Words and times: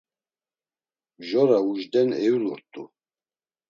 Mjora 1.19 1.57
ujden 1.71 2.09
eulurt̆u. 2.25 2.83